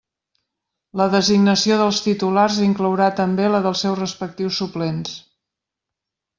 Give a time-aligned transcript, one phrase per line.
[1.01, 5.17] La designació dels titulars inclourà també la dels seus respectius suplents.